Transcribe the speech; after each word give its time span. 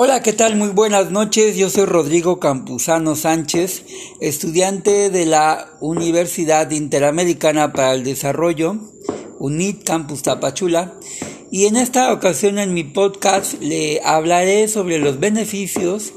Hola, 0.00 0.22
¿qué 0.22 0.32
tal? 0.32 0.54
Muy 0.54 0.68
buenas 0.68 1.10
noches. 1.10 1.56
Yo 1.56 1.70
soy 1.70 1.84
Rodrigo 1.84 2.38
Campuzano 2.38 3.16
Sánchez, 3.16 3.82
estudiante 4.20 5.10
de 5.10 5.26
la 5.26 5.76
Universidad 5.80 6.70
Interamericana 6.70 7.72
para 7.72 7.94
el 7.94 8.04
Desarrollo, 8.04 8.76
UNIT 9.40 9.82
Campus 9.82 10.22
Tapachula, 10.22 10.94
y 11.50 11.64
en 11.64 11.74
esta 11.74 12.12
ocasión 12.12 12.60
en 12.60 12.74
mi 12.74 12.84
podcast 12.84 13.60
le 13.60 14.00
hablaré 14.04 14.68
sobre 14.68 14.98
los 14.98 15.18
beneficios 15.18 16.12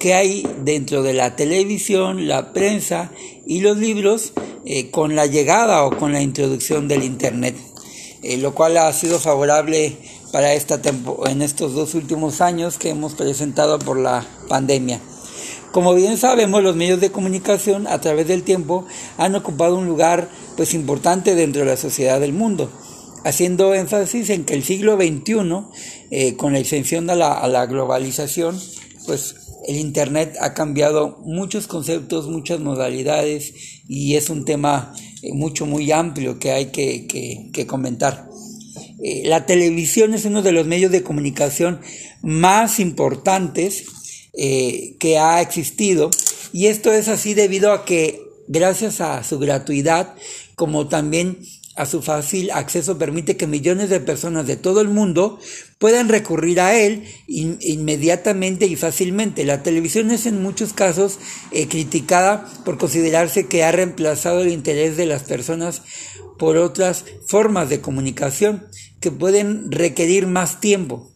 que 0.00 0.14
hay 0.14 0.44
dentro 0.64 1.04
de 1.04 1.12
la 1.12 1.36
televisión, 1.36 2.26
la 2.26 2.52
prensa 2.52 3.12
y 3.46 3.60
los 3.60 3.78
libros 3.78 4.32
eh, 4.66 4.90
con 4.90 5.14
la 5.14 5.26
llegada 5.26 5.84
o 5.84 5.96
con 5.96 6.10
la 6.10 6.22
introducción 6.22 6.88
del 6.88 7.04
Internet, 7.04 7.54
eh, 8.24 8.36
lo 8.36 8.52
cual 8.52 8.76
ha 8.78 8.92
sido 8.92 9.20
favorable 9.20 9.96
para 10.32 10.54
esta 10.54 10.80
en 11.26 11.42
estos 11.42 11.74
dos 11.74 11.94
últimos 11.94 12.40
años 12.40 12.78
que 12.78 12.88
hemos 12.88 13.14
presentado 13.14 13.78
por 13.78 13.98
la 13.98 14.26
pandemia. 14.48 15.00
Como 15.72 15.94
bien 15.94 16.18
sabemos, 16.18 16.62
los 16.62 16.74
medios 16.74 17.00
de 17.00 17.12
comunicación 17.12 17.86
a 17.86 18.00
través 18.00 18.26
del 18.26 18.42
tiempo 18.42 18.86
han 19.16 19.34
ocupado 19.34 19.76
un 19.76 19.86
lugar 19.86 20.28
pues 20.56 20.74
importante 20.74 21.34
dentro 21.34 21.62
de 21.62 21.68
la 21.68 21.76
sociedad 21.76 22.20
del 22.20 22.32
mundo, 22.32 22.70
haciendo 23.24 23.72
énfasis 23.74 24.30
en 24.30 24.44
que 24.44 24.54
el 24.54 24.64
siglo 24.64 24.96
XXI, 24.96 25.64
eh, 26.10 26.36
con 26.36 26.52
la 26.52 26.58
extensión 26.58 27.08
a 27.08 27.14
la, 27.14 27.32
a 27.32 27.48
la 27.48 27.66
globalización, 27.66 28.60
pues 29.06 29.36
el 29.66 29.76
Internet 29.76 30.36
ha 30.40 30.54
cambiado 30.54 31.18
muchos 31.24 31.66
conceptos, 31.66 32.28
muchas 32.28 32.60
modalidades 32.60 33.54
y 33.88 34.16
es 34.16 34.28
un 34.28 34.44
tema 34.44 34.92
eh, 35.22 35.32
mucho, 35.32 35.66
muy 35.66 35.90
amplio 35.92 36.38
que 36.38 36.52
hay 36.52 36.66
que, 36.66 37.06
que, 37.06 37.50
que 37.52 37.66
comentar. 37.66 38.31
Eh, 39.02 39.22
la 39.24 39.46
televisión 39.46 40.14
es 40.14 40.24
uno 40.24 40.42
de 40.42 40.52
los 40.52 40.66
medios 40.66 40.92
de 40.92 41.02
comunicación 41.02 41.80
más 42.22 42.78
importantes 42.78 43.84
eh, 44.32 44.94
que 45.00 45.18
ha 45.18 45.40
existido 45.40 46.10
y 46.52 46.66
esto 46.66 46.92
es 46.92 47.08
así 47.08 47.34
debido 47.34 47.72
a 47.72 47.84
que 47.84 48.22
gracias 48.46 49.00
a 49.00 49.24
su 49.24 49.40
gratuidad 49.40 50.14
como 50.54 50.86
también 50.86 51.38
a 51.74 51.86
su 51.86 52.00
fácil 52.00 52.50
acceso 52.52 52.98
permite 52.98 53.36
que 53.36 53.46
millones 53.46 53.90
de 53.90 53.98
personas 53.98 54.46
de 54.46 54.56
todo 54.56 54.80
el 54.80 54.88
mundo 54.88 55.40
puedan 55.78 56.08
recurrir 56.08 56.60
a 56.60 56.78
él 56.78 57.04
inmediatamente 57.26 58.66
y 58.66 58.76
fácilmente. 58.76 59.44
La 59.44 59.62
televisión 59.62 60.10
es 60.10 60.26
en 60.26 60.42
muchos 60.42 60.74
casos 60.74 61.18
eh, 61.50 61.66
criticada 61.66 62.46
por 62.64 62.78
considerarse 62.78 63.46
que 63.46 63.64
ha 63.64 63.72
reemplazado 63.72 64.42
el 64.42 64.52
interés 64.52 64.96
de 64.96 65.06
las 65.06 65.24
personas 65.24 65.82
por 66.38 66.56
otras 66.56 67.04
formas 67.26 67.68
de 67.68 67.80
comunicación 67.80 68.66
que 69.02 69.10
pueden 69.10 69.70
requerir 69.70 70.26
más 70.26 70.60
tiempo, 70.60 71.12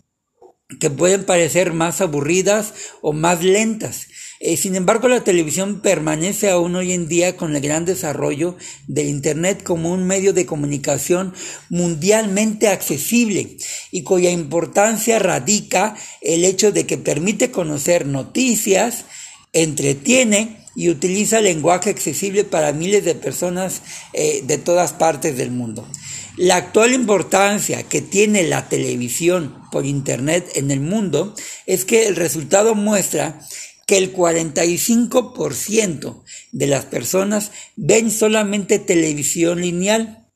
que 0.80 0.90
pueden 0.90 1.24
parecer 1.24 1.72
más 1.72 2.02
aburridas 2.02 2.74
o 3.00 3.14
más 3.14 3.42
lentas. 3.42 4.08
Eh, 4.38 4.58
sin 4.58 4.74
embargo, 4.74 5.08
la 5.08 5.24
televisión 5.24 5.80
permanece 5.80 6.50
aún 6.50 6.76
hoy 6.76 6.92
en 6.92 7.08
día 7.08 7.38
con 7.38 7.56
el 7.56 7.62
gran 7.62 7.86
desarrollo 7.86 8.56
del 8.86 9.08
Internet 9.08 9.62
como 9.62 9.90
un 9.90 10.06
medio 10.06 10.34
de 10.34 10.44
comunicación 10.44 11.32
mundialmente 11.70 12.68
accesible 12.68 13.56
y 13.90 14.02
cuya 14.02 14.30
importancia 14.30 15.18
radica 15.18 15.96
el 16.20 16.44
hecho 16.44 16.70
de 16.70 16.84
que 16.84 16.98
permite 16.98 17.50
conocer 17.50 18.04
noticias, 18.04 19.06
entretiene 19.54 20.65
y 20.76 20.90
utiliza 20.90 21.40
lenguaje 21.40 21.90
accesible 21.90 22.44
para 22.44 22.72
miles 22.72 23.04
de 23.04 23.14
personas 23.14 23.82
eh, 24.12 24.42
de 24.44 24.58
todas 24.58 24.92
partes 24.92 25.36
del 25.36 25.50
mundo. 25.50 25.88
La 26.36 26.56
actual 26.56 26.92
importancia 26.92 27.82
que 27.84 28.02
tiene 28.02 28.42
la 28.42 28.68
televisión 28.68 29.62
por 29.72 29.86
Internet 29.86 30.46
en 30.54 30.70
el 30.70 30.80
mundo 30.80 31.34
es 31.64 31.86
que 31.86 32.06
el 32.06 32.14
resultado 32.14 32.74
muestra 32.74 33.40
que 33.86 33.96
el 33.96 34.12
45% 34.12 36.22
de 36.52 36.66
las 36.66 36.84
personas 36.84 37.52
ven 37.76 38.10
solamente 38.10 38.78
televisión 38.78 39.62
lineal, 39.62 40.28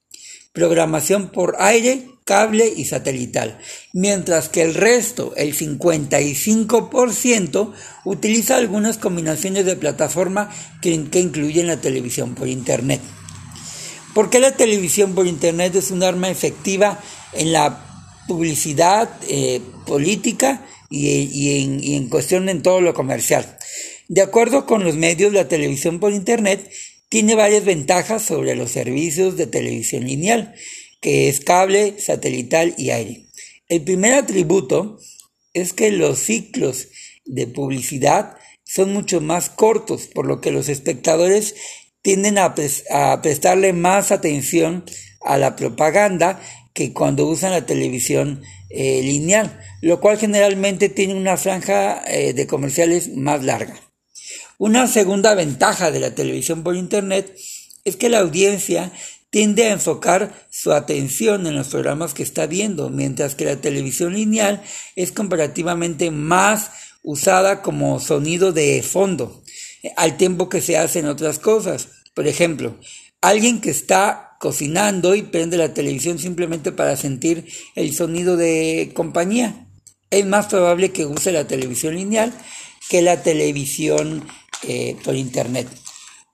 programación 0.52 1.30
por 1.30 1.56
aire, 1.58 2.06
cable 2.30 2.72
y 2.76 2.84
satelital, 2.84 3.58
mientras 3.92 4.48
que 4.48 4.62
el 4.62 4.74
resto, 4.74 5.34
el 5.36 5.52
55%, 5.52 7.72
utiliza 8.04 8.56
algunas 8.56 8.98
combinaciones 8.98 9.66
de 9.66 9.74
plataforma 9.74 10.48
que, 10.80 10.90
incluyen 10.90 11.66
la 11.66 11.80
televisión 11.80 12.36
por 12.36 12.46
Internet. 12.46 13.00
¿Por 14.14 14.30
qué 14.30 14.38
la 14.38 14.54
televisión 14.54 15.16
por 15.16 15.26
Internet 15.26 15.74
es 15.74 15.90
un 15.90 16.04
arma 16.04 16.30
efectiva 16.30 17.00
en 17.32 17.52
la 17.52 17.84
publicidad 18.28 19.10
eh, 19.28 19.60
política 19.84 20.64
y, 20.88 21.64
en, 21.64 21.82
y 21.82 21.96
en 21.96 22.08
cuestión 22.08 22.48
en 22.48 22.62
todo 22.62 22.80
lo 22.80 22.94
comercial? 22.94 23.58
De 24.06 24.22
acuerdo 24.22 24.66
con 24.66 24.84
los 24.84 24.94
medios, 24.94 25.32
la 25.32 25.48
televisión 25.48 25.98
por 25.98 26.12
Internet 26.12 26.70
tiene 27.08 27.34
varias 27.34 27.64
ventajas 27.64 28.22
sobre 28.22 28.54
los 28.54 28.70
servicios 28.70 29.36
de 29.36 29.48
televisión 29.48 30.04
lineal 30.04 30.54
que 31.00 31.28
es 31.28 31.40
cable, 31.40 31.98
satelital 31.98 32.74
y 32.76 32.90
aire. 32.90 33.26
El 33.68 33.82
primer 33.82 34.14
atributo 34.14 34.98
es 35.52 35.72
que 35.72 35.90
los 35.90 36.18
ciclos 36.18 36.88
de 37.24 37.46
publicidad 37.46 38.36
son 38.64 38.92
mucho 38.92 39.20
más 39.20 39.50
cortos, 39.50 40.06
por 40.06 40.26
lo 40.26 40.40
que 40.40 40.52
los 40.52 40.68
espectadores 40.68 41.54
tienden 42.02 42.38
a, 42.38 42.54
prestarle 42.54 43.72
más 43.72 44.12
atención 44.12 44.84
a 45.22 45.38
la 45.38 45.56
propaganda 45.56 46.40
que 46.72 46.92
cuando 46.92 47.26
usan 47.26 47.50
la 47.50 47.66
televisión 47.66 48.42
eh, 48.70 49.02
lineal, 49.02 49.60
lo 49.82 50.00
cual 50.00 50.18
generalmente 50.18 50.88
tiene 50.88 51.14
una 51.14 51.36
franja 51.36 52.02
eh, 52.06 52.32
de 52.32 52.46
comerciales 52.46 53.08
más 53.16 53.44
larga. 53.44 53.74
Una 54.58 54.86
segunda 54.86 55.34
ventaja 55.34 55.90
de 55.90 56.00
la 56.00 56.14
televisión 56.14 56.62
por 56.62 56.76
Internet 56.76 57.34
es 57.84 57.96
que 57.96 58.08
la 58.08 58.20
audiencia 58.20 58.92
tiende 59.30 59.64
a 59.64 59.72
enfocar 59.72 60.46
su 60.50 60.72
atención 60.72 61.46
en 61.46 61.54
los 61.54 61.68
programas 61.68 62.14
que 62.14 62.22
está 62.22 62.46
viendo, 62.46 62.90
mientras 62.90 63.34
que 63.34 63.44
la 63.44 63.60
televisión 63.60 64.14
lineal 64.14 64.62
es 64.96 65.12
comparativamente 65.12 66.10
más 66.10 66.72
usada 67.02 67.62
como 67.62 68.00
sonido 68.00 68.52
de 68.52 68.82
fondo, 68.82 69.42
al 69.96 70.16
tiempo 70.16 70.48
que 70.48 70.60
se 70.60 70.76
hacen 70.76 71.06
otras 71.06 71.38
cosas. 71.38 71.88
Por 72.14 72.26
ejemplo, 72.26 72.76
alguien 73.20 73.60
que 73.60 73.70
está 73.70 74.36
cocinando 74.40 75.14
y 75.14 75.22
prende 75.22 75.56
la 75.56 75.74
televisión 75.74 76.18
simplemente 76.18 76.72
para 76.72 76.96
sentir 76.96 77.46
el 77.76 77.94
sonido 77.94 78.36
de 78.36 78.90
compañía. 78.94 79.66
Es 80.10 80.26
más 80.26 80.46
probable 80.46 80.90
que 80.90 81.06
use 81.06 81.30
la 81.30 81.46
televisión 81.46 81.94
lineal 81.94 82.32
que 82.88 83.02
la 83.02 83.22
televisión 83.22 84.26
eh, 84.66 84.96
por 85.04 85.14
internet. 85.14 85.68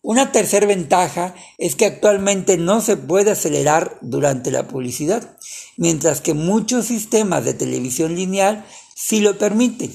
Una 0.08 0.30
tercera 0.30 0.68
ventaja 0.68 1.34
es 1.58 1.74
que 1.74 1.84
actualmente 1.84 2.58
no 2.58 2.80
se 2.80 2.96
puede 2.96 3.32
acelerar 3.32 3.98
durante 4.02 4.52
la 4.52 4.68
publicidad, 4.68 5.36
mientras 5.76 6.20
que 6.20 6.32
muchos 6.32 6.86
sistemas 6.86 7.44
de 7.44 7.54
televisión 7.54 8.14
lineal 8.14 8.64
sí 8.94 9.18
lo 9.18 9.36
permiten. 9.36 9.92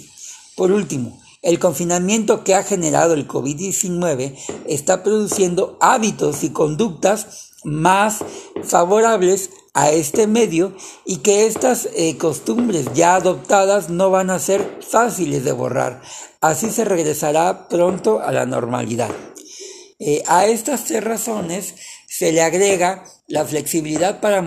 Por 0.58 0.74
último, 0.74 1.18
el 1.42 1.60
confinamiento 1.60 2.44
que 2.44 2.56
ha 2.56 2.64
generado 2.64 3.14
el 3.14 3.26
COVID-19 3.26 4.36
está 4.68 5.02
produciendo 5.02 5.78
hábitos 5.80 6.44
y 6.44 6.50
conductas 6.50 7.54
más 7.64 8.18
favorables 8.64 9.50
a 9.74 9.92
este 9.92 10.28
medio 10.28 10.74
y 11.06 11.20
que 11.20 11.46
estas 11.46 11.88
eh, 11.96 12.18
costumbres 12.18 12.88
ya 12.94 13.16
adoptadas 13.16 13.90
no 13.90 14.10
van 14.10 14.30
a 14.30 14.40
ser 14.40 14.80
fáciles 14.82 15.46
de 15.46 15.54
borrar. 15.54 16.02
Así 16.42 16.70
se 16.70 16.84
regresará 16.84 17.70
pronto 17.70 18.20
a 18.20 18.34
la 18.34 18.46
normalidad. 18.46 19.10
Eh, 20.04 20.24
a 20.26 20.48
estas 20.48 20.86
tres 20.86 21.04
razones 21.04 21.76
se 22.08 22.32
le 22.32 22.42
agrega 22.42 23.04
la 23.28 23.46
flexibilidad 23.46 24.20
para, 24.20 24.44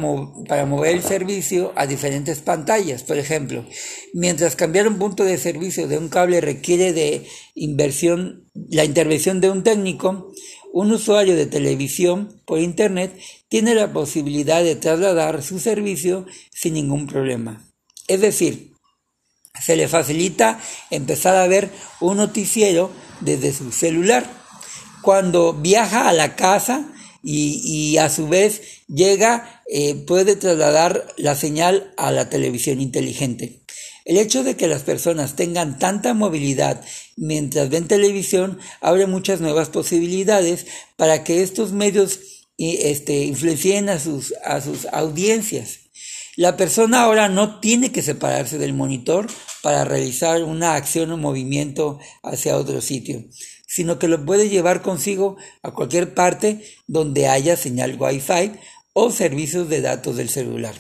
para, 0.49 0.67
mover 0.67 0.97
el 0.97 1.03
servicio 1.05 1.73
a 1.77 1.87
diferentes 1.87 2.41
pantallas. 2.41 3.05
Por 3.05 3.19
ejemplo, 3.19 3.65
mientras 4.13 4.57
cambiar 4.57 4.89
un 4.89 4.99
punto 4.99 5.23
de 5.23 5.39
servicio 5.39 5.87
de 5.87 5.97
un 5.97 6.09
cable 6.09 6.41
requiere 6.41 6.93
de 6.93 7.25
inversión, 7.55 8.51
la 8.69 8.85
intervención 8.85 9.41
de 9.41 9.51
un 9.51 9.63
técnico, 9.63 10.33
un 10.73 10.91
usuario 10.91 11.37
de 11.37 11.47
televisión 11.47 12.43
por 12.47 12.59
Internet 12.59 13.17
tiene 13.49 13.77
la 13.77 13.93
posibilidad 13.93 14.65
de 14.65 14.75
trasladar 14.75 15.41
su 15.41 15.61
servicio 15.61 16.27
sin 16.51 16.75
ningún 16.75 17.07
problema. 17.07 17.65
Es 18.09 18.21
decir, 18.21 18.73
se 19.65 19.77
le 19.77 19.87
facilita 19.87 20.61
empezar 20.91 21.37
a 21.37 21.47
ver 21.47 21.71
un 22.01 22.17
noticiero 22.17 22.91
desde 23.21 23.53
su 23.53 23.71
celular 23.71 24.44
cuando 25.05 25.53
viaja 25.53 26.09
a 26.09 26.13
la 26.13 26.35
casa 26.35 26.91
y, 27.23 27.97
a 27.99 28.11
su 28.11 28.29
vez 28.29 28.63
llega, 28.89 29.63
eh, 29.71 29.95
puede 29.95 30.37
trasladar 30.37 31.07
la 31.17 31.35
señal 31.35 31.95
a 31.97 32.11
la 32.11 32.29
televisión 32.29 32.81
inteligente. 32.81 33.63
El 34.05 34.19
hecho 34.19 34.45
de 34.45 34.57
que 34.57 34.67
las 34.67 34.83
personas 34.83 35.37
tengan 35.37 35.79
tanta 35.79 36.13
movilidad 36.13 36.85
mientras 37.17 37.71
ven 37.71 37.89
televisión 37.89 38.59
abre 38.81 39.07
muchas 39.07 39.41
nuevas 39.41 39.71
posibilidades 39.71 40.67
para 40.97 41.25
que 41.25 41.43
estos 41.43 41.73
medios 41.73 42.21
este, 42.59 43.25
influencien 43.25 43.89
a 43.89 43.99
sus, 43.99 44.35
a 44.45 44.61
sus 44.61 44.87
audiencias. 44.87 45.81
La 46.37 46.57
persona 46.57 47.03
ahora 47.03 47.29
no 47.29 47.61
tiene 47.61 47.93
que 47.93 48.03
separarse 48.03 48.59
del 48.59 48.75
monitor 48.75 49.29
para 49.63 49.85
realizar 49.85 50.43
una 50.43 50.75
acción 50.75 51.13
o 51.13 51.17
movimiento 51.17 51.99
hacia 52.23 52.59
otro 52.59 52.81
sitio, 52.81 53.25
sino 53.75 53.99
que 53.99 54.07
lo 54.07 54.25
puede 54.25 54.49
llevar 54.49 54.83
consigo 54.83 55.37
a 55.65 55.73
cualquier 55.73 56.15
parte 56.15 56.63
donde 56.87 57.27
haya 57.27 57.57
señal 57.57 57.97
Wi-Fi 57.99 58.53
o 58.93 59.11
servicios 59.11 59.69
de 59.69 59.81
datos 59.81 60.17
del 60.17 60.29
celular. 60.29 60.77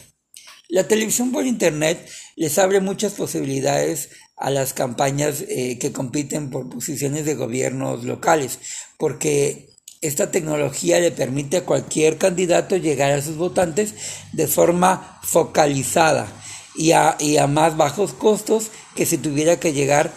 La 0.68 0.86
televisión 0.86 1.32
por 1.32 1.44
Internet 1.44 2.08
les 2.36 2.56
abre 2.56 2.80
muchas 2.80 3.14
posibilidades 3.14 4.10
a 4.36 4.50
las 4.50 4.74
campañas 4.74 5.44
eh, 5.48 5.76
que 5.80 5.90
compiten 5.90 6.50
por 6.50 6.68
posiciones 6.68 7.24
de 7.24 7.34
gobiernos 7.34 8.04
locales, 8.04 8.60
porque 8.96 9.70
esta 10.00 10.30
tecnología 10.30 11.00
le 11.00 11.10
permite 11.10 11.56
a 11.56 11.64
cualquier 11.64 12.16
candidato 12.16 12.76
llegar 12.76 13.10
a 13.10 13.22
sus 13.22 13.36
votantes 13.36 13.94
de 14.32 14.46
forma 14.46 15.18
focalizada 15.24 16.28
y 16.76 16.92
a, 16.92 17.16
y 17.18 17.38
a 17.38 17.48
más 17.48 17.76
bajos 17.76 18.12
costos 18.12 18.70
que 18.94 19.04
si 19.04 19.18
tuviera 19.18 19.58
que 19.58 19.72
llegar 19.72 20.12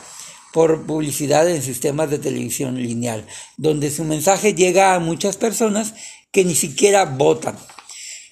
por 0.58 0.88
publicidad 0.88 1.48
en 1.48 1.62
sistemas 1.62 2.10
de 2.10 2.18
televisión 2.18 2.82
lineal, 2.82 3.28
donde 3.58 3.92
su 3.92 4.04
mensaje 4.04 4.56
llega 4.56 4.96
a 4.96 5.00
muchas 5.00 5.38
personas 5.38 5.94
que 6.32 6.44
ni 6.44 6.56
siquiera 6.56 7.06
votan. 7.06 7.56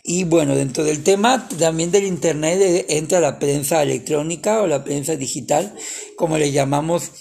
Y 0.03 0.23
bueno, 0.23 0.55
dentro 0.55 0.83
del 0.83 1.03
tema 1.03 1.47
también 1.59 1.91
del 1.91 2.05
Internet 2.05 2.59
eh, 2.59 2.85
entra 2.97 3.19
la 3.19 3.37
prensa 3.37 3.83
electrónica 3.83 4.63
o 4.63 4.65
la 4.65 4.83
prensa 4.83 5.15
digital, 5.15 5.75
como 6.15 6.39
le 6.39 6.51
llamamos 6.51 7.11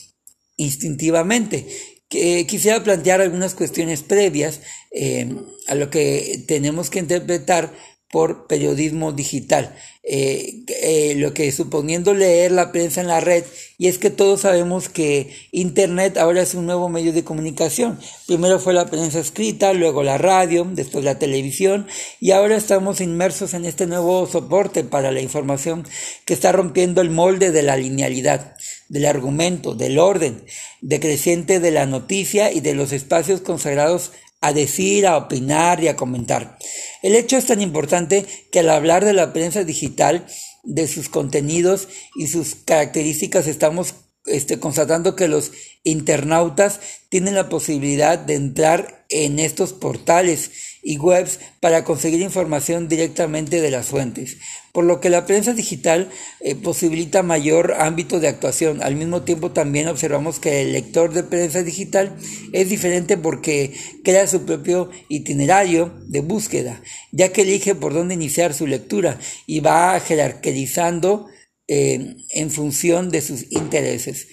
instintivamente, 0.57 1.69
quisiera 2.09 2.83
plantear 2.83 3.21
algunas 3.21 3.55
cuestiones 3.55 4.03
previas 4.03 4.61
eh, 4.91 5.37
a 5.67 5.75
lo 5.75 5.91
que 5.91 6.45
tenemos 6.49 6.89
que 6.89 7.01
interpretar 7.01 7.75
por 8.15 8.47
periodismo 8.47 9.11
digital, 9.11 9.75
eh, 10.05 10.63
eh, 10.69 11.15
lo 11.17 11.35
que 11.35 11.51
suponiendo 11.51 12.15
leer 12.15 12.53
la 12.53 12.71
prensa 12.71 13.01
en 13.01 13.09
la 13.09 13.19
red, 13.19 13.43
y 13.77 13.89
es 13.89 13.99
que 13.99 14.11
todos 14.11 14.43
sabemos 14.43 14.89
que 14.89 15.35
Internet 15.51 16.17
ahora 16.17 16.43
es 16.43 16.55
un 16.55 16.65
nuevo 16.65 16.89
medio 16.89 17.13
de 17.13 17.25
comunicación. 17.25 17.99
Primero 18.29 18.61
fue 18.61 18.73
la 18.73 18.87
prensa 18.87 19.19
escrita, 19.19 19.73
luego 19.73 20.05
la 20.05 20.17
radio, 20.17 20.65
después 20.65 21.05
la 21.05 21.19
televisión, 21.19 21.89
y 22.21 22.31
ahora 22.31 22.55
estamos 22.55 23.01
inmersos 23.01 23.53
en 23.53 23.65
este 23.65 23.89
nuevo 23.89 24.29
soporte 24.29 24.85
para 24.85 25.11
la 25.11 25.21
información 25.21 25.85
que 26.25 26.35
está 26.35 26.53
rompiendo 26.53 27.01
el 27.01 27.11
molde 27.11 27.51
de 27.51 27.65
la 27.65 27.77
linealidad, 27.77 28.55
del 28.89 29.07
argumento, 29.07 29.75
del 29.75 29.99
orden, 29.99 30.45
decreciente 30.83 31.59
de 31.59 31.73
la 31.73 31.87
noticia 31.87 32.53
y 32.53 32.61
de 32.61 32.75
los 32.75 32.93
espacios 32.93 33.41
consagrados 33.41 34.13
a 34.45 34.53
decir, 34.53 35.07
a 35.07 35.17
opinar 35.17 35.83
y 35.83 35.89
a 35.89 35.97
comentar. 35.97 36.59
El 37.03 37.15
hecho 37.15 37.39
es 37.39 37.47
tan 37.47 37.63
importante 37.63 38.27
que 38.53 38.61
al 38.61 38.69
hablar 38.69 39.03
de 39.05 39.15
la 39.15 39.33
prensa 39.33 39.65
digital, 39.65 40.27
de 40.63 40.87
sus 40.87 41.09
contenidos 41.09 41.89
y 42.15 42.27
sus 42.27 42.55
características, 42.55 43.47
estamos 43.47 43.95
este, 44.27 44.59
constatando 44.59 45.17
que 45.17 45.29
los 45.29 45.53
internautas 45.83 46.81
tienen 47.11 47.35
la 47.35 47.49
posibilidad 47.49 48.19
de 48.19 48.35
entrar 48.35 49.05
en 49.11 49.39
estos 49.39 49.73
portales 49.75 50.51
y 50.83 50.99
webs 50.99 51.41
para 51.61 51.85
conseguir 51.85 52.21
información 52.21 52.89
directamente 52.89 53.61
de 53.61 53.71
las 53.71 53.87
fuentes, 53.87 54.39
por 54.73 54.85
lo 54.85 55.01
que 55.01 55.11
la 55.11 55.27
prensa 55.27 55.53
digital 55.53 56.11
eh, 56.41 56.55
posibilita 56.55 57.23
mayor 57.23 57.75
ámbito 57.79 58.19
de 58.19 58.29
actuación. 58.29 58.83
Al 58.83 58.97
mismo 58.97 59.23
tiempo 59.23 59.51
también 59.51 59.89
observamos 59.89 60.41
que 60.41 60.63
el 60.63 60.73
lector 60.73 61.13
de 61.13 61.23
prensa 61.23 61.63
digital 61.63 62.17
es 62.53 62.71
diferente 62.71 63.17
porque 63.17 63.75
crea 64.05 64.27
su 64.27 64.45
propio 64.45 64.91
itinerario 65.09 65.95
de 66.07 66.21
búsqueda, 66.21 66.83
ya 67.13 67.33
que 67.33 67.43
elige 67.43 67.75
por 67.75 67.93
dónde 67.93 68.15
iniciar 68.15 68.55
su 68.55 68.67
lectura 68.67 69.19
y 69.47 69.61
va 69.61 70.01
jerarquizando 70.01 71.29
en 71.67 72.51
función 72.51 73.11
de 73.11 73.21
sus 73.21 73.51
intereses. 73.51 74.29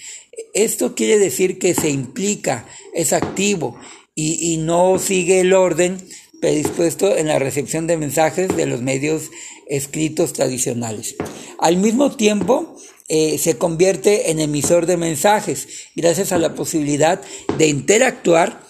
Esto 0.53 0.95
quiere 0.95 1.17
decir 1.17 1.59
que 1.59 1.73
se 1.73 1.89
implica, 1.89 2.67
es 2.93 3.13
activo 3.13 3.79
y, 4.15 4.53
y 4.53 4.57
no 4.57 4.99
sigue 4.99 5.39
el 5.39 5.53
orden 5.53 5.97
predispuesto 6.41 7.15
en 7.15 7.27
la 7.27 7.39
recepción 7.39 7.87
de 7.87 7.97
mensajes 7.97 8.55
de 8.57 8.65
los 8.65 8.81
medios 8.81 9.29
escritos 9.69 10.33
tradicionales. 10.33 11.15
Al 11.59 11.77
mismo 11.77 12.15
tiempo, 12.15 12.75
eh, 13.07 13.37
se 13.37 13.57
convierte 13.57 14.31
en 14.31 14.39
emisor 14.39 14.85
de 14.85 14.97
mensajes 14.97 15.67
gracias 15.95 16.31
a 16.31 16.37
la 16.37 16.55
posibilidad 16.55 17.21
de 17.57 17.67
interactuar 17.67 18.61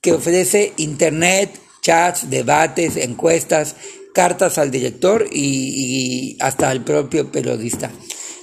que 0.00 0.12
ofrece 0.12 0.72
Internet, 0.78 1.50
chats, 1.82 2.30
debates, 2.30 2.96
encuestas, 2.96 3.76
cartas 4.14 4.58
al 4.58 4.70
director 4.70 5.28
y 5.30 6.36
hasta 6.40 6.70
al 6.70 6.82
propio 6.82 7.30
periodista. 7.30 7.92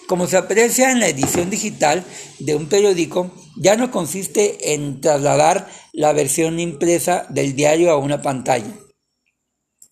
Como 0.08 0.26
se 0.28 0.38
aprecia 0.38 0.92
en 0.92 1.02
la 1.02 1.10
edición 1.10 1.50
digital 1.50 2.06
de 2.40 2.56
un 2.56 2.68
periódico, 2.68 3.30
ya 3.58 3.76
no 3.76 3.92
consiste 3.92 4.74
en 4.74 5.02
trasladar 5.02 5.70
la 5.92 6.14
versión 6.14 6.60
impresa 6.62 7.26
del 7.30 7.56
diario 7.56 7.92
a 7.92 7.98
una 7.98 8.22
pantalla. 8.22 8.74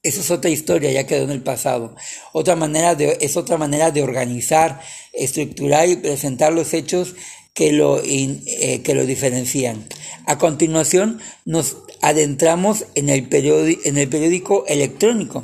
Eso 0.04 0.22
es 0.22 0.32
otra 0.32 0.52
historia, 0.52 0.92
ya 0.92 1.06
quedó 1.06 1.24
en 1.24 1.32
el 1.32 1.42
pasado. 1.42 1.96
Otra 2.32 2.56
manera 2.56 2.96
de, 2.96 3.18
es 3.20 3.36
otra 3.36 3.58
manera 3.58 3.92
de 3.92 4.04
organizar, 4.04 4.80
estructurar 5.12 5.90
y 5.90 5.98
presentar 5.98 6.54
los 6.54 6.74
hechos 6.74 7.16
que 7.54 7.74
lo, 7.74 8.02
eh, 8.02 8.82
que 8.84 8.94
lo 8.94 9.06
diferencian. 9.06 9.86
A 10.28 10.38
continuación, 10.38 11.20
nos 11.44 11.78
adentramos 12.02 12.86
en 12.96 13.10
el, 13.10 13.28
en 13.32 13.98
el 13.98 14.08
periódico 14.08 14.66
electrónico. 14.68 15.42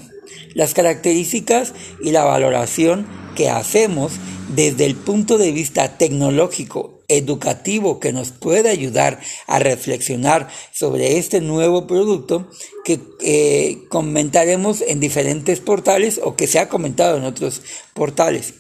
Las 0.54 0.74
características 0.74 1.74
y 2.04 2.12
la 2.12 2.24
valoración 2.24 3.08
que 3.36 3.50
hacemos 3.50 4.14
desde 4.56 4.86
el 4.86 4.96
punto 4.96 5.38
de 5.38 5.52
vista 5.52 5.98
tecnológico 5.98 7.02
educativo 7.08 8.00
que 8.00 8.14
nos 8.14 8.32
puede 8.32 8.70
ayudar 8.70 9.20
a 9.48 9.60
reflexionar 9.60 10.48
sobre 10.72 11.18
este 11.18 11.42
nuevo 11.42 11.88
producto 11.88 12.50
que 12.86 13.00
eh, 13.22 13.80
comentaremos 13.90 14.82
en 14.82 15.00
diferentes 15.00 15.60
portales 15.60 16.20
o 16.24 16.36
que 16.36 16.48
se 16.48 16.60
ha 16.60 16.70
comentado 16.70 17.18
en 17.18 17.26
otros 17.26 17.62
portales. 17.94 18.54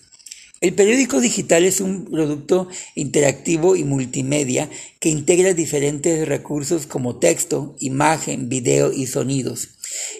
El 0.60 0.76
periódico 0.76 1.20
digital 1.20 1.64
es 1.64 1.82
un 1.82 2.06
producto 2.06 2.68
interactivo 2.94 3.76
y 3.76 3.84
multimedia 3.84 4.70
que 5.00 5.10
integra 5.10 5.54
diferentes 5.54 6.28
recursos 6.28 6.86
como 6.86 7.18
texto, 7.18 7.76
imagen, 7.80 8.48
video 8.48 8.92
y 8.92 9.08
sonidos 9.08 9.70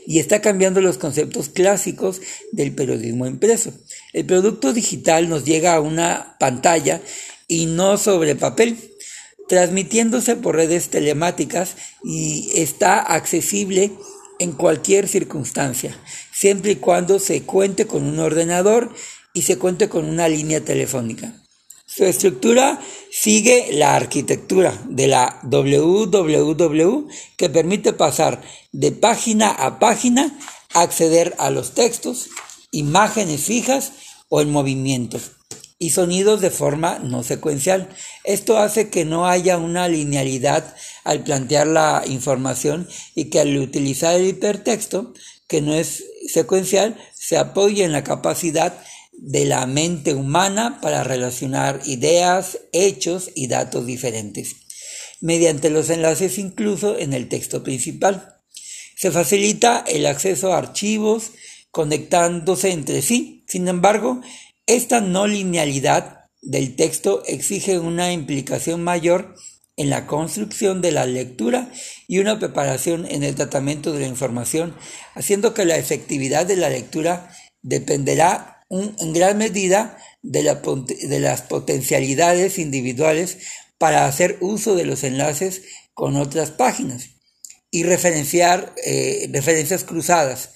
y 0.06 0.20
está 0.20 0.42
cambiando 0.42 0.82
los 0.82 0.98
conceptos 0.98 1.50
clásicos 1.50 2.22
del 2.52 2.74
periodismo 2.74 3.28
impreso. 3.28 3.74
El 4.14 4.26
producto 4.26 4.74
digital 4.74 5.30
nos 5.30 5.46
llega 5.46 5.76
a 5.76 5.82
una 5.82 6.36
pantalla 6.40 7.02
y 7.48 7.66
no 7.66 7.98
sobre 7.98 8.36
papel, 8.36 8.78
transmitiéndose 9.48 10.36
por 10.36 10.56
redes 10.56 10.90
telemáticas 10.90 11.76
y 12.04 12.50
está 12.56 13.00
accesible 13.00 13.92
en 14.40 14.54
cualquier 14.54 15.08
circunstancia, 15.08 15.96
siempre 16.32 16.72
y 16.72 16.76
cuando 16.78 17.20
se 17.20 17.44
cuente 17.44 17.86
con 17.86 18.04
un 18.04 18.20
ordenador 18.20 18.94
y 19.34 19.44
se 19.44 19.58
cuente 19.58 19.88
con 19.88 20.06
una 20.06 20.28
línea 20.28 20.62
telefónica. 20.62 21.41
Su 21.94 22.06
estructura 22.06 22.80
sigue 23.12 23.74
la 23.74 23.98
arquitectura 23.98 24.82
de 24.88 25.08
la 25.08 25.42
www 25.44 27.08
que 27.36 27.50
permite 27.50 27.92
pasar 27.92 28.42
de 28.72 28.94
página 28.94 29.50
a 29.50 29.78
página, 29.78 30.40
acceder 30.74 31.36
a 31.38 31.50
los 31.50 31.74
textos, 31.74 32.30
imágenes 32.72 33.42
fijas 33.42 33.92
o 34.30 34.40
en 34.40 34.52
movimiento 34.52 35.20
y 35.80 35.90
sonidos 35.90 36.40
de 36.40 36.50
forma 36.50 37.00
no 37.00 37.24
secuencial. 37.24 37.90
Esto 38.24 38.58
hace 38.58 38.90
que 38.90 39.04
no 39.04 39.28
haya 39.28 39.58
una 39.58 39.90
linealidad 39.90 40.74
al 41.04 41.26
plantear 41.26 41.68
la 41.68 42.04
información 42.06 42.88
y 43.16 43.26
que 43.26 43.42
al 43.42 43.58
utilizar 43.58 44.16
el 44.16 44.28
hipertexto, 44.28 45.14
que 45.50 45.60
no 45.60 45.74
es 45.74 46.06
secuencial, 46.32 46.96
se 47.14 47.36
apoye 47.36 47.84
en 47.84 47.92
la 47.92 48.06
capacidad 48.06 48.82
de 49.12 49.46
la 49.46 49.66
mente 49.66 50.14
humana 50.14 50.80
para 50.82 51.04
relacionar 51.04 51.82
ideas, 51.86 52.60
hechos 52.74 53.30
y 53.36 53.48
datos 53.48 53.86
diferentes, 53.86 54.56
mediante 55.20 55.70
los 55.70 55.90
enlaces 55.90 56.38
incluso 56.38 56.98
en 56.98 57.14
el 57.14 57.30
texto 57.30 57.64
principal. 57.64 58.36
Se 58.96 59.12
facilita 59.12 59.84
el 59.88 60.06
acceso 60.06 60.54
a 60.54 60.58
archivos 60.58 61.32
conectándose 61.72 62.72
entre 62.72 63.02
sí. 63.02 63.44
Sin 63.48 63.68
embargo, 63.68 64.22
esta 64.66 65.02
no 65.02 65.28
linealidad 65.28 66.26
del 66.42 66.76
texto 66.76 67.24
exige 67.26 67.80
una 67.80 68.12
implicación 68.14 68.84
mayor 68.84 69.36
en 69.78 69.90
la 69.90 70.06
construcción 70.06 70.82
de 70.82 70.92
la 70.92 71.06
lectura 71.06 71.72
y 72.08 72.20
una 72.20 72.40
preparación 72.40 73.06
en 73.10 73.24
el 73.24 73.36
tratamiento 73.36 73.94
de 73.94 74.02
la 74.02 74.08
información, 74.08 74.76
haciendo 75.16 75.54
que 75.54 75.66
la 75.66 75.78
efectividad 75.78 76.46
de 76.46 76.58
la 76.58 76.70
lectura 76.70 77.32
dependerá 77.62 78.51
en 78.72 79.14
gran 79.14 79.38
medida 79.38 79.98
de, 80.24 80.44
las 81.20 81.42
potencialidades 81.42 82.58
individuales 82.58 83.38
para 83.78 84.06
hacer 84.06 84.38
uso 84.40 84.76
de 84.76 84.86
los 84.86 85.04
enlaces 85.04 85.64
con 85.94 86.16
otras 86.16 86.52
páginas 86.52 87.10
y 87.70 87.84
referenciar 87.84 88.74
eh, 88.86 89.30
referencias 89.32 89.84
cruzadas 89.84 90.50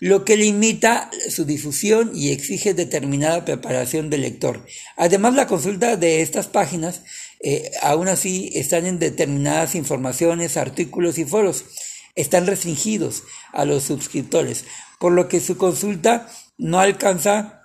lo 0.00 0.24
que 0.24 0.36
limita 0.36 1.10
su 1.28 1.44
difusión 1.44 2.12
y 2.14 2.30
exige 2.30 2.72
determinada 2.72 3.44
preparación 3.44 4.10
del 4.10 4.20
lector. 4.20 4.64
Además, 4.96 5.34
la 5.34 5.48
consulta 5.48 5.96
de 5.96 6.22
estas 6.22 6.46
páginas 6.46 7.02
eh, 7.40 7.72
aún 7.82 8.08
así 8.08 8.50
están 8.54 8.86
en 8.86 8.98
determinadas 8.98 9.74
informaciones, 9.74 10.56
artículos 10.56 11.18
y 11.18 11.24
foros. 11.24 11.64
Están 12.14 12.46
restringidos 12.46 13.24
a 13.52 13.64
los 13.64 13.84
suscriptores, 13.84 14.64
por 15.00 15.12
lo 15.12 15.28
que 15.28 15.40
su 15.40 15.56
consulta 15.56 16.28
no 16.58 16.78
alcanza 16.80 17.57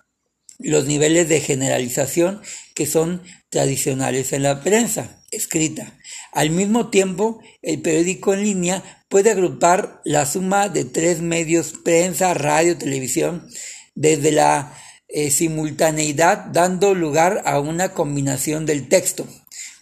los 0.59 0.85
niveles 0.85 1.29
de 1.29 1.41
generalización 1.41 2.41
que 2.73 2.85
son 2.85 3.21
tradicionales 3.49 4.33
en 4.33 4.43
la 4.43 4.61
prensa 4.61 5.19
escrita. 5.31 5.97
Al 6.31 6.49
mismo 6.49 6.89
tiempo, 6.89 7.39
el 7.61 7.81
periódico 7.81 8.33
en 8.33 8.43
línea 8.43 8.83
puede 9.09 9.31
agrupar 9.31 10.01
la 10.05 10.25
suma 10.25 10.69
de 10.69 10.85
tres 10.85 11.21
medios, 11.21 11.73
prensa, 11.83 12.33
radio, 12.33 12.77
televisión, 12.77 13.47
desde 13.95 14.31
la 14.31 14.77
eh, 15.07 15.29
simultaneidad, 15.29 16.45
dando 16.51 16.95
lugar 16.95 17.43
a 17.45 17.59
una 17.59 17.93
combinación 17.93 18.65
del 18.65 18.87
texto, 18.87 19.27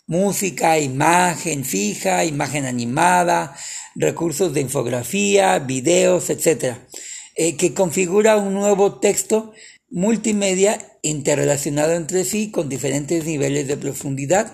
música, 0.07 0.79
imagen 0.79 1.63
fija, 1.63 2.25
imagen 2.25 2.65
animada, 2.65 3.55
recursos 3.95 4.53
de 4.53 4.61
infografía, 4.61 5.59
videos, 5.59 6.29
etc., 6.29 6.75
eh, 7.35 7.55
que 7.55 7.73
configura 7.73 8.35
un 8.35 8.53
nuevo 8.53 8.99
texto 8.99 9.53
multimedia 9.91 10.79
interrelacionado 11.01 11.93
entre 11.93 12.23
sí 12.23 12.49
con 12.49 12.69
diferentes 12.69 13.25
niveles 13.25 13.67
de 13.67 13.77
profundidad 13.77 14.53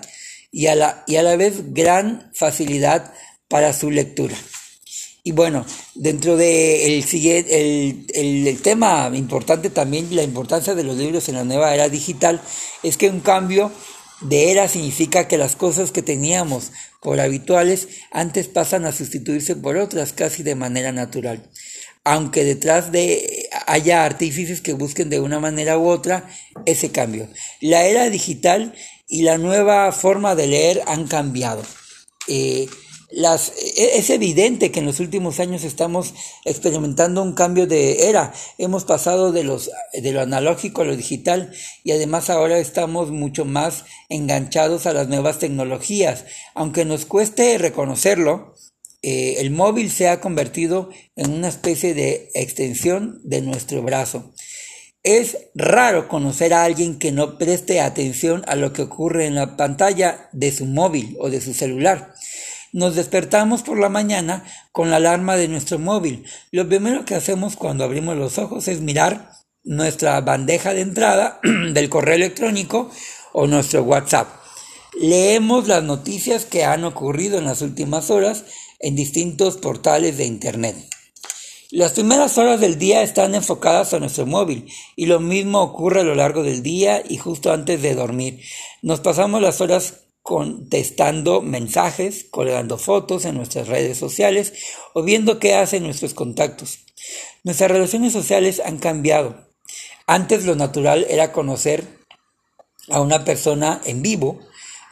y 0.50 0.66
a 0.66 0.74
la, 0.74 1.04
y 1.06 1.16
a 1.16 1.22
la 1.22 1.36
vez 1.36 1.72
gran 1.72 2.30
facilidad 2.34 3.12
para 3.48 3.72
su 3.72 3.90
lectura. 3.90 4.36
Y 5.24 5.32
bueno, 5.32 5.66
dentro 5.94 6.36
del 6.36 7.04
de 7.04 8.06
el, 8.14 8.46
el, 8.46 8.62
tema 8.62 9.10
importante 9.14 9.68
también, 9.68 10.14
la 10.14 10.22
importancia 10.22 10.74
de 10.74 10.84
los 10.84 10.96
libros 10.96 11.28
en 11.28 11.34
la 11.34 11.44
nueva 11.44 11.74
era 11.74 11.88
digital, 11.88 12.40
es 12.82 12.96
que 12.96 13.10
un 13.10 13.20
cambio 13.20 13.70
de 14.22 14.50
era 14.50 14.68
significa 14.68 15.28
que 15.28 15.36
las 15.36 15.54
cosas 15.54 15.92
que 15.92 16.02
teníamos 16.02 16.72
por 17.02 17.20
habituales 17.20 17.88
antes 18.10 18.48
pasan 18.48 18.84
a 18.86 18.92
sustituirse 18.92 19.54
por 19.54 19.76
otras 19.76 20.12
casi 20.12 20.42
de 20.42 20.54
manera 20.54 20.92
natural. 20.92 21.48
Aunque 22.04 22.44
detrás 22.44 22.90
de 22.90 23.37
haya 23.68 24.04
artífices 24.04 24.60
que 24.60 24.72
busquen 24.72 25.10
de 25.10 25.20
una 25.20 25.40
manera 25.40 25.78
u 25.78 25.88
otra 25.88 26.28
ese 26.66 26.90
cambio. 26.90 27.28
La 27.60 27.84
era 27.84 28.10
digital 28.10 28.74
y 29.06 29.22
la 29.22 29.38
nueva 29.38 29.92
forma 29.92 30.34
de 30.34 30.46
leer 30.46 30.82
han 30.86 31.06
cambiado. 31.06 31.62
Eh, 32.26 32.68
las, 33.10 33.52
e, 33.76 33.98
es 33.98 34.10
evidente 34.10 34.70
que 34.70 34.80
en 34.80 34.86
los 34.86 35.00
últimos 35.00 35.40
años 35.40 35.64
estamos 35.64 36.14
experimentando 36.44 37.22
un 37.22 37.34
cambio 37.34 37.66
de 37.66 38.08
era. 38.08 38.32
Hemos 38.58 38.84
pasado 38.84 39.32
de, 39.32 39.44
los, 39.44 39.70
de 39.92 40.12
lo 40.12 40.20
analógico 40.20 40.82
a 40.82 40.84
lo 40.84 40.96
digital 40.96 41.52
y 41.84 41.92
además 41.92 42.28
ahora 42.28 42.58
estamos 42.58 43.10
mucho 43.10 43.44
más 43.44 43.84
enganchados 44.08 44.86
a 44.86 44.92
las 44.92 45.08
nuevas 45.08 45.38
tecnologías. 45.38 46.24
Aunque 46.54 46.84
nos 46.84 47.06
cueste 47.06 47.56
reconocerlo, 47.56 48.54
eh, 49.02 49.36
el 49.38 49.50
móvil 49.50 49.90
se 49.90 50.08
ha 50.08 50.20
convertido 50.20 50.90
en 51.14 51.30
una 51.30 51.48
especie 51.48 51.94
de 51.94 52.30
extensión 52.34 53.20
de 53.24 53.42
nuestro 53.42 53.82
brazo. 53.82 54.32
Es 55.04 55.38
raro 55.54 56.08
conocer 56.08 56.52
a 56.52 56.64
alguien 56.64 56.98
que 56.98 57.12
no 57.12 57.38
preste 57.38 57.80
atención 57.80 58.42
a 58.48 58.56
lo 58.56 58.72
que 58.72 58.82
ocurre 58.82 59.26
en 59.26 59.36
la 59.36 59.56
pantalla 59.56 60.28
de 60.32 60.50
su 60.50 60.66
móvil 60.66 61.16
o 61.20 61.30
de 61.30 61.40
su 61.40 61.54
celular. 61.54 62.14
Nos 62.72 62.96
despertamos 62.96 63.62
por 63.62 63.78
la 63.78 63.88
mañana 63.88 64.44
con 64.72 64.90
la 64.90 64.96
alarma 64.96 65.36
de 65.36 65.48
nuestro 65.48 65.78
móvil. 65.78 66.26
Lo 66.50 66.68
primero 66.68 67.04
que 67.04 67.14
hacemos 67.14 67.56
cuando 67.56 67.84
abrimos 67.84 68.16
los 68.16 68.38
ojos 68.38 68.68
es 68.68 68.80
mirar 68.80 69.30
nuestra 69.64 70.20
bandeja 70.20 70.74
de 70.74 70.80
entrada 70.80 71.40
del 71.72 71.88
correo 71.88 72.16
electrónico 72.16 72.90
o 73.32 73.46
nuestro 73.46 73.84
WhatsApp. 73.84 74.28
Leemos 75.00 75.68
las 75.68 75.84
noticias 75.84 76.44
que 76.44 76.64
han 76.64 76.84
ocurrido 76.84 77.38
en 77.38 77.44
las 77.44 77.62
últimas 77.62 78.10
horas 78.10 78.44
en 78.78 78.96
distintos 78.96 79.56
portales 79.56 80.16
de 80.16 80.24
Internet. 80.24 80.76
Las 81.70 81.92
primeras 81.92 82.38
horas 82.38 82.60
del 82.60 82.78
día 82.78 83.02
están 83.02 83.34
enfocadas 83.34 83.92
a 83.92 83.98
nuestro 83.98 84.24
móvil 84.24 84.66
y 84.96 85.06
lo 85.06 85.20
mismo 85.20 85.60
ocurre 85.60 86.00
a 86.00 86.04
lo 86.04 86.14
largo 86.14 86.42
del 86.42 86.62
día 86.62 87.02
y 87.06 87.18
justo 87.18 87.52
antes 87.52 87.82
de 87.82 87.94
dormir. 87.94 88.40
Nos 88.80 89.00
pasamos 89.00 89.42
las 89.42 89.60
horas 89.60 90.04
contestando 90.22 91.40
mensajes, 91.42 92.26
colgando 92.30 92.78
fotos 92.78 93.24
en 93.24 93.34
nuestras 93.34 93.68
redes 93.68 93.98
sociales 93.98 94.52
o 94.94 95.02
viendo 95.02 95.38
qué 95.38 95.54
hacen 95.54 95.82
nuestros 95.82 96.14
contactos. 96.14 96.80
Nuestras 97.44 97.70
relaciones 97.70 98.12
sociales 98.12 98.60
han 98.64 98.78
cambiado. 98.78 99.48
Antes 100.06 100.44
lo 100.44 100.54
natural 100.54 101.06
era 101.10 101.32
conocer 101.32 101.98
a 102.90 103.00
una 103.00 103.24
persona 103.24 103.80
en 103.84 104.02
vivo. 104.02 104.40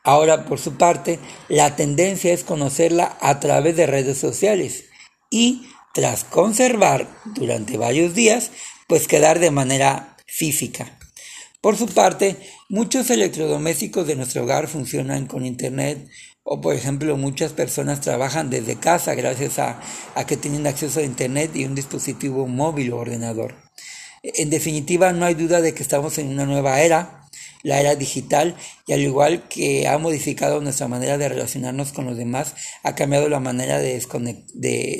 Ahora, 0.06 0.44
por 0.44 0.60
su 0.60 0.76
parte, 0.76 1.18
la 1.48 1.74
tendencia 1.74 2.32
es 2.32 2.44
conocerla 2.44 3.18
a 3.20 3.40
través 3.40 3.74
de 3.74 3.86
redes 3.86 4.16
sociales 4.16 4.84
y 5.30 5.66
tras 5.94 6.22
conservar 6.22 7.08
durante 7.34 7.76
varios 7.76 8.14
días, 8.14 8.52
pues 8.86 9.08
quedar 9.08 9.40
de 9.40 9.50
manera 9.50 10.16
física. 10.24 10.96
Por 11.60 11.76
su 11.76 11.88
parte, 11.88 12.36
muchos 12.68 13.10
electrodomésticos 13.10 14.06
de 14.06 14.14
nuestro 14.14 14.44
hogar 14.44 14.68
funcionan 14.68 15.26
con 15.26 15.44
Internet 15.44 16.08
o 16.44 16.60
por 16.60 16.76
ejemplo 16.76 17.16
muchas 17.16 17.52
personas 17.52 18.00
trabajan 18.00 18.48
desde 18.48 18.76
casa 18.76 19.16
gracias 19.16 19.58
a, 19.58 19.80
a, 20.14 20.24
que 20.24 20.36
tienen 20.36 20.68
acceso 20.68 21.00
a 21.00 21.02
Internet 21.02 21.50
y 21.56 21.64
un 21.64 21.74
dispositivo 21.74 22.46
móvil 22.46 22.92
o 22.92 22.98
ordenador. 22.98 23.56
En 24.22 24.50
definitiva, 24.50 25.12
no 25.12 25.24
hay 25.24 25.34
duda 25.34 25.60
de 25.60 25.74
que 25.74 25.82
estamos 25.82 26.16
en 26.18 26.28
una 26.28 26.46
nueva 26.46 26.80
era 26.80 27.25
la 27.62 27.80
era 27.80 27.96
digital 27.96 28.56
y 28.86 28.92
al 28.92 29.00
igual 29.00 29.48
que 29.48 29.88
ha 29.88 29.98
modificado 29.98 30.60
nuestra 30.60 30.88
manera 30.88 31.18
de 31.18 31.28
relacionarnos 31.28 31.92
con 31.92 32.06
los 32.06 32.16
demás, 32.16 32.54
ha 32.82 32.94
cambiado 32.94 33.28
la 33.28 33.40
manera 33.40 33.78
de, 33.78 34.00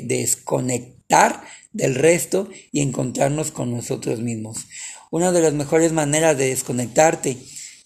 desconectar 0.05 1.43
del 1.73 1.95
resto 1.95 2.49
y 2.73 2.81
encontrarnos 2.81 3.51
con 3.51 3.73
nosotros 3.73 4.21
mismos. 4.21 4.67
Una 5.11 5.33
de 5.33 5.41
las 5.41 5.53
mejores 5.53 5.93
maneras 5.93 6.37
de 6.37 6.49
desconectarte 6.49 7.37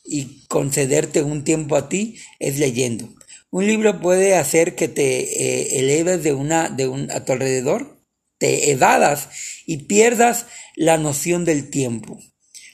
y 0.05 0.47
concederte 0.49 1.23
un 1.23 1.45
tiempo 1.45 1.77
a 1.77 1.89
ti 1.89 2.17
es 2.39 2.59
leyendo. 2.59 3.09
Un 3.51 3.67
libro 3.67 4.01
puede 4.01 4.37
hacer 4.37 4.77
que 4.77 4.89
te 4.89 5.21
eh, 5.21 5.81
eleves 5.81 6.23
de 6.23 6.33
una, 6.33 6.71
de 6.71 6.87
un, 6.87 7.11
a 7.11 7.25
tu 7.25 7.33
alrededor, 7.33 8.01
te 8.39 8.71
evadas 8.71 9.29
y 9.67 9.79
pierdas 9.79 10.47
la 10.77 10.97
noción 10.99 11.45
del 11.45 11.69
tiempo. 11.69 12.19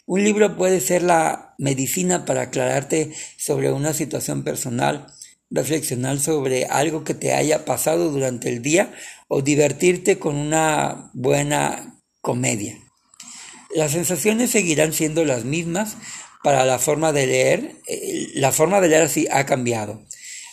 Un 0.07 0.23
libro 0.23 0.57
puede 0.57 0.81
ser 0.81 1.03
la 1.03 1.57
medicina 1.59 2.25
para 2.25 2.43
aclararte 2.43 3.13
sobre 3.37 3.73
una 3.73 3.93
situación 3.93 4.45
personal, 4.45 5.09
reflexionar 5.51 6.21
sobre 6.21 6.67
algo 6.67 7.03
que 7.03 7.15
te 7.15 7.33
haya 7.33 7.65
pasado 7.65 8.13
durante 8.13 8.49
el 8.49 8.63
día 8.63 8.95
o 9.27 9.43
divertirte 9.43 10.21
con 10.21 10.37
una 10.37 11.11
buena 11.13 12.01
comedia. 12.21 12.79
Las 13.75 13.93
sensaciones 13.93 14.51
seguirán 14.51 14.93
siendo 14.93 15.25
las 15.25 15.45
mismas 15.45 15.97
para 16.45 16.65
la 16.65 16.79
forma 16.79 17.13
de 17.13 17.27
leer. 17.27 17.77
Eh, 17.89 18.29
la 18.35 18.53
forma 18.53 18.81
de 18.81 18.89
leer 18.89 19.03
así 19.03 19.27
ha 19.33 19.45
cambiado. 19.45 20.05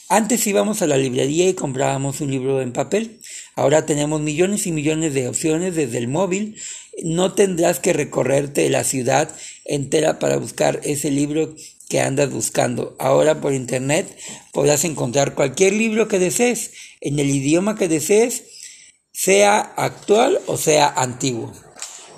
Antes 0.09 0.45
íbamos 0.47 0.81
a 0.81 0.87
la 0.87 0.97
librería 0.97 1.47
y 1.47 1.53
comprábamos 1.53 2.21
un 2.21 2.31
libro 2.31 2.61
en 2.61 2.73
papel. 2.73 3.19
Ahora 3.55 3.85
tenemos 3.85 4.19
millones 4.19 4.65
y 4.65 4.71
millones 4.71 5.13
de 5.13 5.27
opciones 5.27 5.75
desde 5.75 5.99
el 5.99 6.07
móvil. 6.07 6.59
No 7.01 7.33
tendrás 7.33 7.79
que 7.79 7.93
recorrerte 7.93 8.69
la 8.69 8.83
ciudad 8.83 9.35
entera 9.65 10.19
para 10.19 10.37
buscar 10.37 10.79
ese 10.83 11.09
libro 11.09 11.55
que 11.89 12.01
andas 12.01 12.31
buscando. 12.31 12.95
Ahora 12.99 13.41
por 13.41 13.53
internet 13.53 14.07
podrás 14.51 14.83
encontrar 14.83 15.35
cualquier 15.35 15.73
libro 15.73 16.07
que 16.07 16.19
desees, 16.19 16.71
en 17.01 17.19
el 17.19 17.29
idioma 17.29 17.75
que 17.75 17.87
desees, 17.87 18.43
sea 19.11 19.59
actual 19.59 20.39
o 20.47 20.57
sea 20.57 20.87
antiguo. 20.87 21.53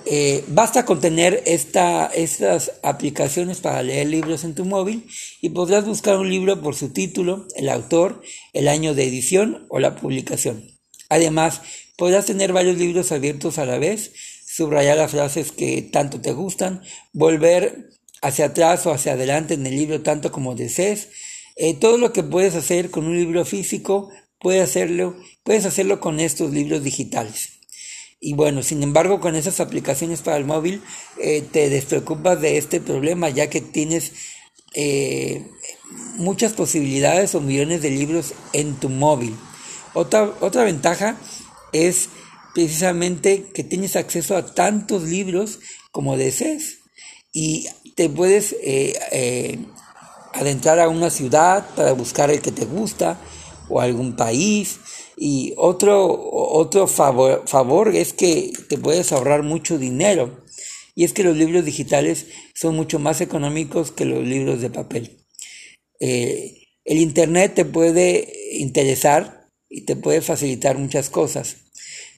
Eh, 0.08 0.44
basta 0.48 0.86
con 0.86 1.01
tener 1.01 1.41
esta, 1.48 2.05
estas 2.05 2.74
aplicaciones 2.84 3.60
para 3.60 3.82
leer 3.82 4.08
libros 4.08 4.44
en 4.44 4.53
tu 4.53 4.63
móvil 4.63 5.08
y 5.41 5.50
podrás 5.50 5.86
buscar 5.86 6.17
un 6.17 6.29
libro 6.29 6.62
por 6.62 6.75
su 6.75 6.94
título, 6.94 7.48
el 7.55 7.70
autor, 7.70 8.22
el 8.53 8.67
año 8.67 8.94
de 8.94 9.05
edición 9.05 9.65
o 9.70 9.79
la 9.79 9.96
publicación. 9.96 10.63
Además, 11.10 11.62
podrás 11.98 12.27
tener 12.27 12.53
varios 12.53 12.77
libros 12.77 13.12
abiertos 13.12 13.58
a 13.58 13.65
la 13.65 13.79
vez, 13.79 14.12
subrayar 14.55 14.95
las 14.95 15.12
frases 15.12 15.51
que 15.51 15.81
tanto 15.81 16.21
te 16.21 16.31
gustan, 16.31 16.81
volver 17.12 17.89
hacia 18.21 18.45
atrás 18.45 18.85
o 18.85 18.93
hacia 18.93 19.13
adelante 19.13 19.55
en 19.55 19.67
el 19.67 19.75
libro 19.75 20.01
tanto 20.01 20.31
como 20.31 20.55
desees. 20.55 21.09
Eh, 21.57 21.74
todo 21.74 21.97
lo 21.97 22.13
que 22.13 22.24
puedes 22.24 22.55
hacer 22.55 22.89
con 22.89 23.05
un 23.05 23.17
libro 23.17 23.43
físico, 23.43 24.09
puedes 24.39 24.63
hacerlo, 24.63 25.17
puedes 25.43 25.65
hacerlo 25.65 26.00
con 26.00 26.21
estos 26.21 26.53
libros 26.53 26.83
digitales. 26.83 27.50
Y 28.21 28.33
bueno, 28.33 28.63
sin 28.63 28.81
embargo, 28.81 29.19
con 29.19 29.35
esas 29.35 29.59
aplicaciones 29.59 30.21
para 30.21 30.38
el 30.38 30.45
móvil 30.45 30.81
eh, 31.21 31.41
te 31.41 31.69
despreocupas 31.69 32.39
de 32.39 32.57
este 32.57 32.79
problema 32.79 33.27
ya 33.29 33.50
que 33.50 33.59
tienes 33.59 34.13
eh, 34.74 35.45
muchas 36.15 36.53
posibilidades 36.53 37.35
o 37.35 37.41
millones 37.41 37.81
de 37.81 37.89
libros 37.89 38.33
en 38.53 38.75
tu 38.75 38.88
móvil. 38.88 39.35
Otra, 39.93 40.33
otra 40.39 40.63
ventaja 40.63 41.17
es 41.74 42.07
precisamente 42.55 43.51
que 43.53 43.65
tienes 43.65 43.97
acceso 43.97 44.38
a 44.38 44.55
tantos 44.55 45.03
libros 45.03 45.59
como 45.91 46.15
desees 46.15 46.79
y 47.33 47.67
te 47.95 48.09
puedes 48.09 48.53
eh, 48.63 48.97
eh, 49.12 49.59
adentrar 50.33 50.79
a 50.79 50.88
una 50.88 51.09
ciudad 51.09 51.67
para 51.75 51.91
buscar 51.91 52.31
el 52.31 52.41
que 52.41 52.53
te 52.53 52.63
gusta 52.63 53.19
o 53.67 53.81
algún 53.81 54.15
país 54.15 54.79
y 55.17 55.53
otro, 55.57 56.07
otro 56.09 56.88
favor, 56.88 57.43
favor 57.45 57.93
es 57.93 58.13
que 58.13 58.53
te 58.69 58.77
puedes 58.77 59.12
ahorrar 59.12 59.43
mucho 59.43 59.77
dinero 59.77 60.45
y 60.95 61.03
es 61.03 61.12
que 61.12 61.25
los 61.25 61.35
libros 61.35 61.65
digitales 61.65 62.27
son 62.53 62.77
mucho 62.77 63.00
más 63.00 63.19
económicos 63.19 63.91
que 63.91 64.05
los 64.05 64.24
libros 64.24 64.62
de 64.62 64.69
papel. 64.69 65.25
Eh, 66.00 66.69
el 66.85 67.00
Internet 67.00 67.53
te 67.53 67.65
puede 67.65 68.31
interesar 68.53 69.50
y 69.67 69.81
te 69.81 69.97
puede 69.97 70.21
facilitar 70.21 70.77
muchas 70.77 71.09
cosas. 71.09 71.64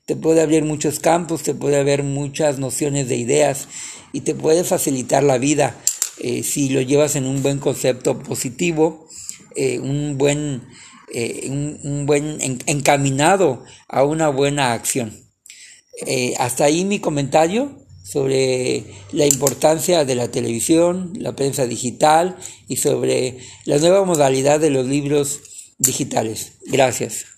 Te 0.08 0.16
puede 0.16 0.42
abrir 0.42 0.64
muchos 0.64 1.00
campos, 1.00 1.44
te 1.44 1.54
puede 1.54 1.78
haber 1.78 2.02
muchas 2.02 2.58
nociones 2.58 3.08
de 3.10 3.18
ideas 3.18 3.68
y 4.14 4.22
te 4.22 4.34
puede 4.34 4.64
facilitar 4.64 5.22
la 5.22 5.38
vida 5.38 5.78
eh, 6.20 6.42
si 6.42 6.70
lo 6.70 6.82
llevas 6.82 7.16
en 7.16 7.28
un 7.28 7.44
buen 7.44 7.60
concepto 7.60 8.18
positivo, 8.18 9.08
eh, 9.56 9.78
un 9.78 10.18
buen, 10.18 10.64
un, 11.14 12.06
buen 12.08 12.40
encaminado 12.66 13.64
a 13.88 14.04
una 14.04 14.30
buena 14.30 14.74
acción. 14.74 15.14
hasta 16.40 16.66
ahí 16.66 16.86
mi 16.86 17.00
comentario 17.00 17.86
sobre 18.08 18.86
la 19.12 19.26
importancia 19.26 20.06
de 20.06 20.16
la 20.16 20.32
televisión, 20.32 21.12
la 21.20 21.36
prensa 21.36 21.68
digital 21.68 22.38
y 22.70 22.78
sobre 22.78 23.40
la 23.66 23.78
nueva 23.80 24.06
modalidad 24.06 24.62
de 24.62 24.70
los 24.70 24.88
libros 24.88 25.42
digitales. 25.78 26.54
Gracias. 26.66 27.37